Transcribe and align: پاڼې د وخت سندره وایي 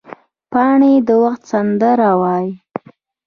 پاڼې 0.51 0.93
د 1.07 1.09
وخت 1.23 1.41
سندره 1.51 2.11
وایي 2.21 2.51